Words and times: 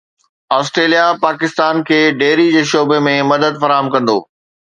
Australia 0.55 1.03
Pakistan 1.25 1.83
کي 1.89 1.99
dairy 2.23 2.47
جي 2.57 2.65
شعبي 2.71 2.99
۾ 3.13 3.15
مدد 3.35 3.61
فراهم 3.67 3.93
ڪندو 3.97 4.19